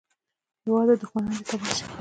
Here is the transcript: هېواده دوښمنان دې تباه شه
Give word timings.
هېواده 0.65 0.93
دوښمنان 1.01 1.35
دې 1.37 1.43
تباه 1.49 1.71
شه 1.77 1.85